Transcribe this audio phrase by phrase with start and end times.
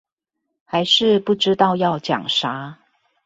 [0.65, 2.79] 還是不知道要講啥